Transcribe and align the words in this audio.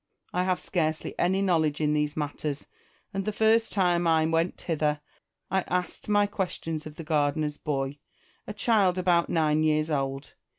I 0.33 0.45
have 0.45 0.59
scarcely 0.59 1.13
any 1.19 1.43
knowledge 1.43 1.79
in 1.79 1.93
these 1.93 2.17
matters; 2.17 2.65
and 3.13 3.23
the 3.23 3.31
first 3.31 3.71
time 3.71 4.07
I 4.07 4.25
went 4.25 4.57
thither 4.57 4.99
I 5.51 5.61
asked 5.67 6.09
many 6.09 6.25
questions 6.25 6.87
of 6.87 6.95
the 6.95 7.03
gardener's 7.03 7.59
boy, 7.59 7.99
a 8.47 8.53
child 8.55 8.97
about 8.97 9.29
nine 9.29 9.61
years 9.61 9.91
old. 9.91 10.33